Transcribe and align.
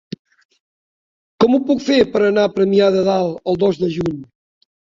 Com 1.43 1.53
ho 1.53 1.59
puc 1.67 1.85
fer 1.89 1.99
per 2.15 2.23
anar 2.31 2.47
a 2.47 2.53
Premià 2.57 2.89
de 2.99 3.07
Dalt 3.11 3.47
el 3.55 3.63
dos 3.69 3.85
de 3.85 3.95
juny? 4.01 4.21